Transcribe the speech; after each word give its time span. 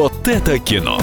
Вот 0.00 0.28
это 0.28 0.60
кино. 0.60 0.96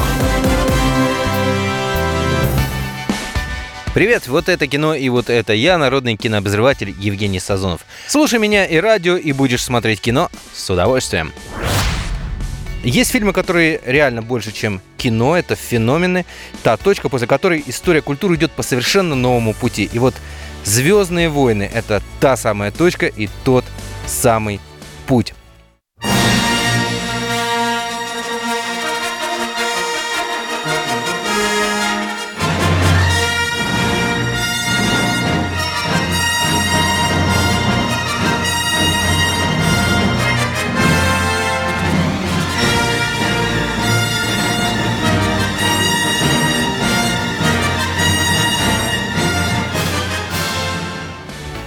Привет, 3.94 4.30
вот 4.30 4.48
это 4.48 4.68
кино 4.68 4.96
и 4.96 5.10
вот 5.10 5.30
это 5.30 5.52
я, 5.52 5.78
народный 5.78 6.16
кинообозреватель 6.16 6.96
Евгений 6.98 7.42
Сазонов. 7.42 7.82
Слушай 8.08 8.40
меня 8.40 8.66
и 8.66 8.78
радио, 8.78 9.18
и 9.18 9.34
будешь 9.34 9.66
смотреть 9.66 10.00
кино 10.00 10.30
с 10.54 10.70
удовольствием. 10.70 11.34
Есть 12.86 13.12
фильмы, 13.12 13.34
которые 13.34 13.82
реально 13.86 14.22
больше, 14.22 14.54
чем 14.54 14.80
кино, 14.96 15.36
это 15.36 15.58
феномены, 15.58 16.26
та 16.64 16.78
точка, 16.78 17.10
после 17.10 17.28
которой 17.28 17.66
история 17.68 18.02
культуры 18.02 18.36
идет 18.36 18.54
по 18.54 18.64
совершенно 18.64 19.14
новому 19.14 19.54
пути. 19.54 19.90
И 19.92 20.00
вот 20.00 20.16
«Звездные 20.64 21.28
войны»— 21.28 21.70
это 21.74 22.02
та 22.22 22.38
самая 22.38 22.72
точка 22.72 23.08
и 23.08 23.28
тот 23.44 23.66
самый 24.08 24.62
путь. 25.06 25.34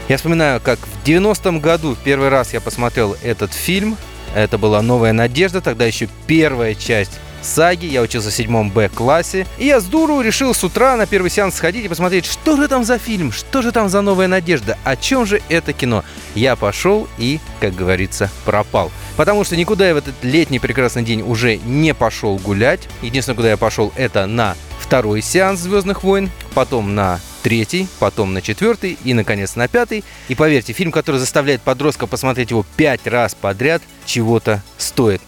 Я 0.08 0.16
вспоминаю, 0.16 0.58
как 0.58 0.78
в 0.78 1.06
90-м 1.06 1.60
году 1.60 1.94
первый 2.02 2.30
раз 2.30 2.54
я 2.54 2.62
посмотрел 2.62 3.14
этот 3.22 3.52
фильм. 3.52 3.98
Это 4.34 4.56
была 4.56 4.80
«Новая 4.80 5.12
надежда», 5.12 5.60
тогда 5.60 5.84
еще 5.84 6.08
первая 6.26 6.74
часть 6.74 7.20
саги. 7.42 7.84
Я 7.84 8.00
учился 8.00 8.30
в 8.30 8.32
седьмом 8.32 8.70
Б-классе. 8.70 9.46
И 9.58 9.66
я 9.66 9.80
с 9.80 9.84
дуру 9.84 10.22
решил 10.22 10.54
с 10.54 10.64
утра 10.64 10.96
на 10.96 11.06
первый 11.06 11.30
сеанс 11.30 11.56
сходить 11.56 11.84
и 11.84 11.88
посмотреть, 11.88 12.24
что 12.24 12.56
же 12.56 12.68
там 12.68 12.84
за 12.84 12.98
фильм, 12.98 13.32
что 13.32 13.60
же 13.60 13.70
там 13.70 13.90
за 13.90 14.00
«Новая 14.00 14.28
надежда», 14.28 14.78
о 14.82 14.96
чем 14.96 15.26
же 15.26 15.42
это 15.50 15.74
кино. 15.74 16.04
Я 16.34 16.56
пошел 16.56 17.06
и, 17.18 17.38
как 17.60 17.74
говорится, 17.74 18.30
пропал. 18.46 18.90
Потому 19.18 19.44
что 19.44 19.56
никуда 19.56 19.88
я 19.88 19.94
в 19.94 19.98
этот 19.98 20.14
летний 20.22 20.58
прекрасный 20.58 21.02
день 21.02 21.20
уже 21.20 21.58
не 21.58 21.92
пошел 21.92 22.38
гулять. 22.38 22.88
Единственное, 23.02 23.36
куда 23.36 23.50
я 23.50 23.56
пошел, 23.58 23.92
это 23.94 24.24
на 24.24 24.56
второй 24.80 25.20
сеанс 25.20 25.60
«Звездных 25.60 26.02
войн», 26.02 26.30
потом 26.54 26.94
на 26.94 27.20
третий, 27.42 27.88
потом 27.98 28.34
на 28.34 28.42
четвертый 28.42 28.98
и, 29.04 29.14
наконец, 29.14 29.56
на 29.56 29.68
пятый. 29.68 30.04
И 30.28 30.34
поверьте, 30.34 30.72
фильм, 30.72 30.92
который 30.92 31.18
заставляет 31.18 31.62
подростка 31.62 32.06
посмотреть 32.06 32.50
его 32.50 32.64
пять 32.76 33.06
раз 33.06 33.34
подряд, 33.34 33.82
чего-то 34.04 34.62
стоит. 34.76 35.20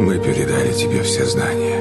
Мы 0.00 0.18
передали 0.18 0.72
тебе 0.72 1.02
все 1.02 1.24
знания. 1.24 1.80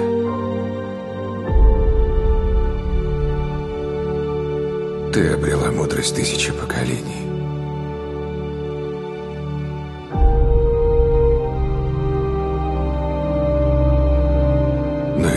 Ты 5.11 5.27
обрела 5.29 5.71
мудрость 5.71 6.15
тысячи 6.15 6.51
поколений. 6.51 7.32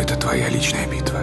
Это 0.06 0.16
твоя 0.16 0.48
личная 0.48 0.86
битва. 0.86 1.20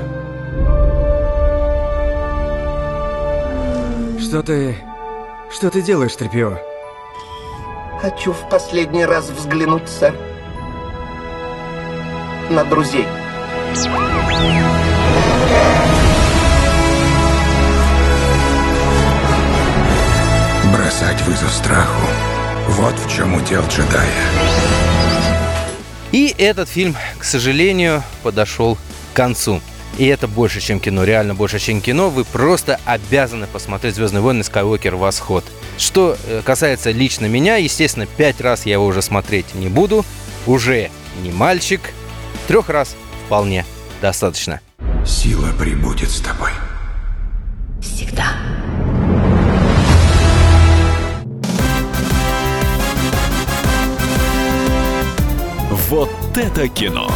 Что 4.20 4.44
ты... 4.44 4.76
Что 5.50 5.70
ты 5.70 5.81
делаешь, 5.81 6.16
Трепио? 6.16 6.58
Хочу 8.02 8.34
в 8.34 8.50
последний 8.50 9.06
раз 9.06 9.30
взглянуть, 9.30 9.88
сэр. 9.88 10.14
На 12.49 12.66
друзей. 12.66 13.05
Бросать 20.73 21.22
вызов 21.22 21.52
страху. 21.54 22.08
Вот 22.67 22.95
в 22.95 23.10
чем 23.10 23.36
удел 23.36 23.61
джедая. 23.67 25.02
И 26.13 26.33
этот 26.37 26.69
фильм, 26.69 26.95
к 27.17 27.23
сожалению, 27.23 28.03
подошел 28.21 28.75
к 28.75 29.15
концу. 29.15 29.61
И 29.97 30.05
это 30.05 30.27
больше, 30.27 30.61
чем 30.61 30.79
кино, 30.79 31.03
реально 31.03 31.33
больше, 31.33 31.57
чем 31.59 31.81
кино. 31.81 32.09
Вы 32.09 32.23
просто 32.23 32.79
обязаны 32.85 33.47
посмотреть 33.47 33.95
«Звездные 33.95 34.21
войны. 34.21 34.43
Скайуокер. 34.43 34.95
Восход». 34.95 35.43
Что 35.77 36.15
э, 36.27 36.41
касается 36.45 36.91
лично 36.91 37.25
меня, 37.25 37.57
естественно, 37.57 38.05
пять 38.05 38.39
раз 38.41 38.67
я 38.67 38.73
его 38.73 38.85
уже 38.85 39.01
смотреть 39.01 39.55
не 39.55 39.69
буду. 39.69 40.05
Уже 40.45 40.91
не 41.23 41.31
мальчик. 41.31 41.81
Трех 42.47 42.69
раз 42.69 42.95
вполне 43.25 43.65
достаточно. 43.99 44.61
Сила 45.05 45.51
прибудет 45.59 46.09
с 46.09 46.21
тобой. 46.21 46.51
Всегда. 47.81 48.42
Вот 55.93 56.09
это 56.36 56.67
кино. 56.70 57.08